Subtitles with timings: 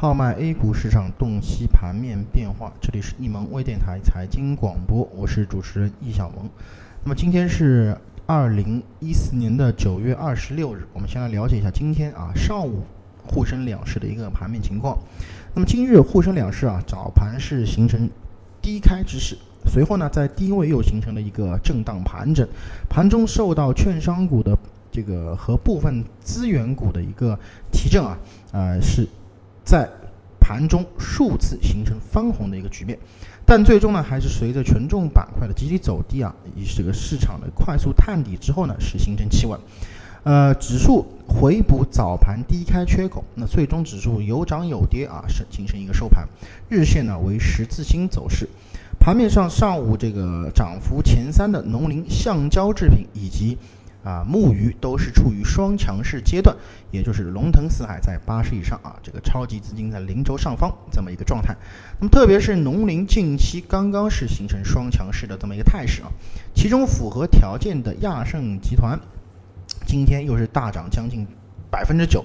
[0.00, 6.48] 号脉 A 股市场洞悉盘面变化，这里是易盟微电台财经广播，我是主持人易小萌。
[7.04, 7.94] 那么今天是
[8.24, 12.82] 二零一四年的九月二十六日，我们先来了解一下今天啊上午
[13.26, 14.96] 沪深两市的一个盘面情况。
[15.54, 18.08] 那么今日沪深两市啊早盘是形成
[18.62, 19.36] 低开之势，
[19.66, 22.48] 随后呢在低位又形成了一个震荡盘整，
[22.88, 24.56] 盘中受到券商股的
[24.90, 27.38] 这个和部分资源股的一个
[27.70, 28.16] 提振啊，
[28.52, 29.06] 呃是。
[29.70, 29.88] 在
[30.40, 32.98] 盘中数次形成翻红的一个局面，
[33.46, 39.56] 但最终呢，还是随着权重板块的集体走低啊，以这个市场的快速探底之后呢，是形成企稳，
[40.24, 46.26] 呃，指数回补早盘低开缺口，那最终指数有涨有跌啊，是形成一个收盘，
[46.68, 48.48] 日线呢为十字星走势，
[48.98, 53.56] 盘面上上午这个涨幅前三的农林橡胶制品以及。
[54.02, 56.56] 啊，木鱼都是处于双强势阶段，
[56.90, 61.54] 也就是龙腾四海在八十以上啊，这个超级资金在零轴上方这么一个状态。
[61.98, 66.08] 那么特别是农林近期刚刚是形成双强势的这么一个态势啊，
[66.54, 68.98] 其中符合条件的亚盛集团
[69.86, 71.26] 今天又是大涨将近
[71.70, 72.24] 百分之九，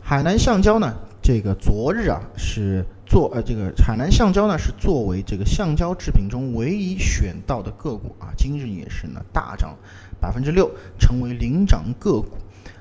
[0.00, 9.76] 海南橡胶呢，这个昨日啊是做呃这个海南橡胶呢是作为这个橡胶制品中唯一选到的个股啊，今日也是呢大涨。
[10.20, 12.36] 百分之六成为领涨个股，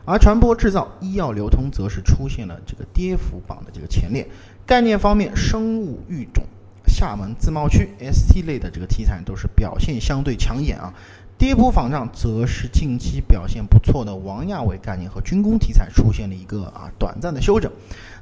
[0.05, 4.27] 而船舶制造、医药流通则是出现了这个跌幅榜的这个前列。
[4.67, 6.43] 概念方面，生物育种、
[6.85, 10.93] 厦门自贸区、ST 类的这个题材都是表现相对抢眼啊。
[11.39, 17.71] 跌幅榜上则是近期表现不错的王亚伟概念和军工题材出现了一个啊短暂的休整。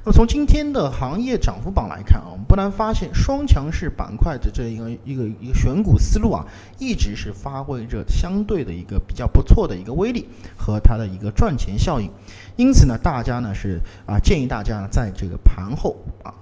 [0.04, 6.46] 那么从今天的行业涨幅榜来看啊，我们不难发现双强势板块的这一个一个一个选股思路啊，
[6.78, 12.08] 一直是发挥着相对的一个比较不错的一个威力和它的一个赚钱效应。
[12.54, 16.32] 因此呢，大家呢是啊建议大家呢在这个盘后啊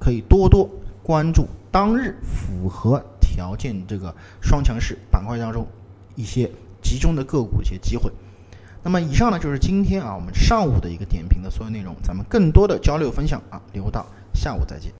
[0.00, 0.68] 可以多多
[1.00, 4.12] 关注当日符合条件这个
[4.42, 5.64] 双强势板块当中。
[6.14, 6.50] 一些
[6.82, 8.10] 集中的个股一些机会，
[8.82, 14.92] 那么以上呢就是今天啊我们上午的一个点评的所有内容，咱们更多的交流分享啊留到下午再见。